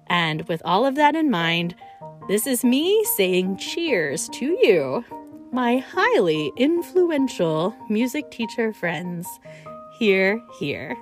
And 0.07 0.49
with 0.49 0.63
all 0.65 0.87
of 0.87 0.95
that 0.95 1.15
in 1.15 1.31
mind, 1.31 1.75
this 2.33 2.47
is 2.47 2.65
me 2.65 3.05
saying 3.05 3.59
cheers 3.59 4.27
to 4.31 4.57
you, 4.63 5.05
my 5.53 5.77
highly 5.77 6.51
influential 6.57 7.77
music 7.91 8.31
teacher 8.31 8.73
friends. 8.73 9.29
Hear, 9.99 10.43
hear. 10.59 10.97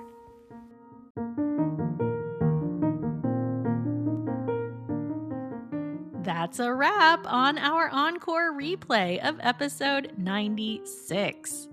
That's 6.21 6.59
a 6.59 6.73
wrap 6.73 7.25
on 7.25 7.57
our 7.57 7.89
encore 7.91 8.51
replay 8.51 9.25
of 9.25 9.39
episode 9.39 10.11
96. 10.17 11.69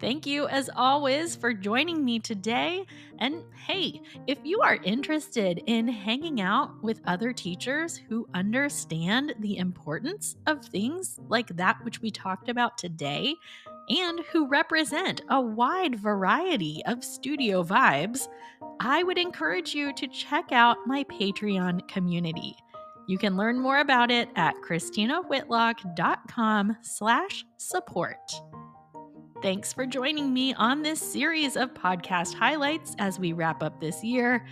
Thank 0.00 0.26
you, 0.26 0.48
as 0.48 0.70
always, 0.74 1.36
for 1.36 1.52
joining 1.52 2.02
me 2.04 2.18
today. 2.20 2.86
And 3.18 3.42
hey, 3.66 4.00
if 4.26 4.38
you 4.44 4.60
are 4.62 4.78
interested 4.82 5.62
in 5.66 5.86
hanging 5.86 6.40
out 6.40 6.82
with 6.82 7.02
other 7.06 7.34
teachers 7.34 8.00
who 8.08 8.26
understand 8.32 9.34
the 9.40 9.58
importance 9.58 10.36
of 10.46 10.64
things 10.64 11.20
like 11.28 11.54
that 11.56 11.84
which 11.84 12.00
we 12.00 12.10
talked 12.10 12.48
about 12.48 12.78
today, 12.78 13.34
and 13.90 14.20
who 14.32 14.48
represent 14.48 15.20
a 15.30 15.40
wide 15.40 15.98
variety 15.98 16.80
of 16.86 17.02
studio 17.04 17.64
vibes, 17.64 18.28
I 18.78 19.02
would 19.02 19.18
encourage 19.18 19.74
you 19.74 19.92
to 19.94 20.06
check 20.06 20.52
out 20.52 20.86
my 20.86 21.02
Patreon 21.04 21.88
community. 21.88 22.54
You 23.08 23.16
can 23.18 23.36
learn 23.36 23.58
more 23.58 23.80
about 23.80 24.12
it 24.12 24.28
at 24.36 24.54
christinawhitlock.com 24.62 26.76
slash 26.82 27.44
support. 27.56 28.18
Thanks 29.42 29.72
for 29.72 29.86
joining 29.86 30.34
me 30.34 30.52
on 30.52 30.82
this 30.82 31.00
series 31.00 31.56
of 31.56 31.72
podcast 31.72 32.34
highlights 32.34 32.94
as 32.98 33.18
we 33.18 33.32
wrap 33.32 33.62
up 33.62 33.80
this 33.80 34.04
year. 34.04 34.44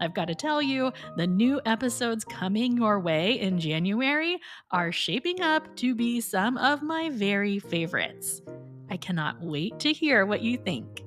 I've 0.00 0.14
got 0.14 0.26
to 0.26 0.36
tell 0.36 0.62
you, 0.62 0.92
the 1.16 1.26
new 1.26 1.60
episodes 1.66 2.24
coming 2.24 2.76
your 2.76 3.00
way 3.00 3.40
in 3.40 3.58
January 3.58 4.38
are 4.70 4.92
shaping 4.92 5.40
up 5.40 5.74
to 5.76 5.96
be 5.96 6.20
some 6.20 6.58
of 6.58 6.80
my 6.80 7.10
very 7.10 7.58
favorites. 7.58 8.40
I 8.88 8.98
cannot 8.98 9.42
wait 9.42 9.80
to 9.80 9.92
hear 9.92 10.24
what 10.26 10.42
you 10.42 10.58
think. 10.58 11.02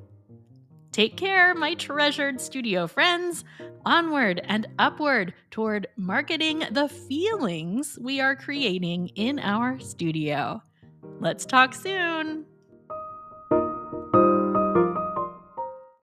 Take 0.92 1.16
care, 1.16 1.56
my 1.56 1.76
treasured 1.76 2.42
studio 2.42 2.88
friends. 2.88 3.46
Onward 3.86 4.42
and 4.44 4.68
upward 4.80 5.34
toward 5.50 5.88
marketing 5.96 6.66
the 6.72 6.90
feelings 6.90 7.98
we 8.02 8.20
are 8.20 8.36
creating 8.36 9.08
in 9.16 9.40
our 9.40 9.80
studio. 9.80 10.62
Let's 11.22 11.46
talk 11.46 11.74
soon. 11.74 12.49